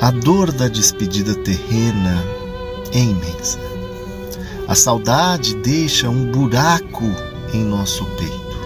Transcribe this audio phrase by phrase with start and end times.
[0.00, 2.24] A dor da despedida terrena
[2.90, 3.58] é imensa.
[4.66, 7.04] A saudade deixa um buraco
[7.52, 8.58] em nosso peito.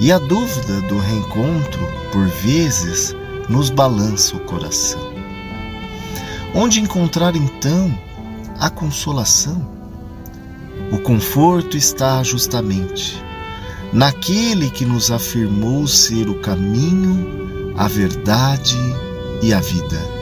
[0.00, 3.14] E a dúvida do reencontro, por vezes,
[3.50, 5.12] nos balança o coração.
[6.54, 7.92] Onde encontrar então
[8.58, 9.60] a consolação?
[10.90, 13.22] O conforto está justamente
[13.92, 18.78] naquele que nos afirmou ser o caminho, a verdade
[19.42, 20.19] e a vida.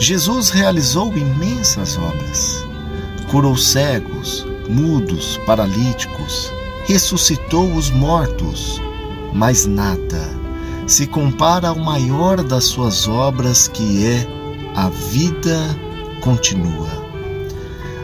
[0.00, 2.66] Jesus realizou imensas obras.
[3.30, 6.50] Curou cegos, mudos, paralíticos,
[6.86, 8.80] ressuscitou os mortos,
[9.34, 10.40] mas nada
[10.86, 14.26] se compara ao maior das suas obras, que é
[14.74, 15.58] a vida
[16.22, 16.88] continua.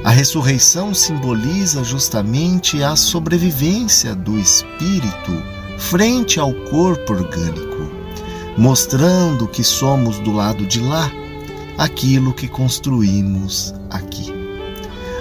[0.05, 5.43] A ressurreição simboliza justamente a sobrevivência do espírito
[5.79, 7.91] frente ao corpo orgânico,
[8.57, 11.11] mostrando que somos do lado de lá
[11.79, 14.33] aquilo que construímos aqui.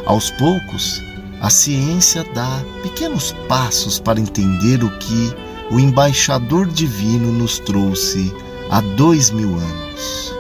[0.06, 1.02] Aos poucos,
[1.42, 5.34] a ciência dá pequenos passos para entender o que
[5.72, 8.34] o embaixador divino nos trouxe
[8.70, 10.34] há dois mil anos.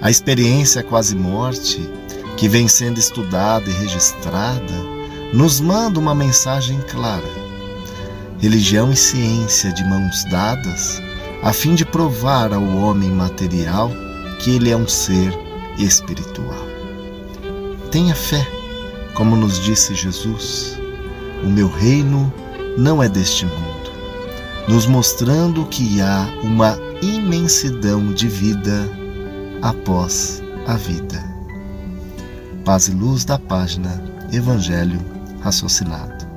[0.00, 1.80] A experiência quase-morte,
[2.36, 4.74] que vem sendo estudada e registrada,
[5.32, 7.46] nos manda uma mensagem clara.
[8.38, 11.02] Religião e ciência de mãos dadas,
[11.42, 13.90] a fim de provar ao homem material
[14.38, 15.32] que ele é um ser
[15.78, 16.66] espiritual.
[17.90, 18.46] Tenha fé
[19.16, 20.78] como nos disse Jesus,
[21.42, 22.30] o meu reino
[22.76, 23.90] não é deste mundo,
[24.68, 28.90] nos mostrando que há uma imensidão de vida
[29.62, 31.24] após a vida.
[32.62, 35.00] Paz e luz da página Evangelho
[35.40, 36.35] Raciocinado.